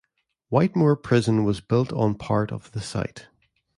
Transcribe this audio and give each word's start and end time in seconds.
Whitemoor 0.51 0.95
prison 0.95 1.43
was 1.43 1.61
built 1.61 1.93
on 1.93 2.15
part 2.15 2.51
of 2.51 2.71
the 2.71 2.81
site. 2.81 3.27